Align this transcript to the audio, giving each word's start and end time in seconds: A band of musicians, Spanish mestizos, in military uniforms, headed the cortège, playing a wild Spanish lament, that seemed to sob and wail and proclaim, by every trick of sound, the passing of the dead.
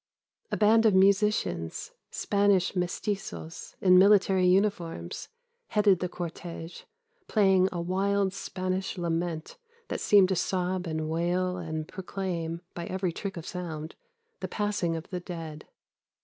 A 0.51 0.57
band 0.57 0.87
of 0.87 0.95
musicians, 0.95 1.91
Spanish 2.09 2.75
mestizos, 2.75 3.75
in 3.81 3.99
military 3.99 4.47
uniforms, 4.47 5.29
headed 5.67 5.99
the 5.99 6.09
cortège, 6.09 6.85
playing 7.27 7.69
a 7.71 7.79
wild 7.79 8.33
Spanish 8.33 8.97
lament, 8.97 9.57
that 9.89 10.01
seemed 10.01 10.29
to 10.29 10.35
sob 10.35 10.87
and 10.87 11.07
wail 11.07 11.57
and 11.57 11.87
proclaim, 11.87 12.61
by 12.73 12.87
every 12.87 13.13
trick 13.13 13.37
of 13.37 13.45
sound, 13.45 13.93
the 14.39 14.47
passing 14.47 14.95
of 14.95 15.07
the 15.11 15.19
dead. 15.19 15.67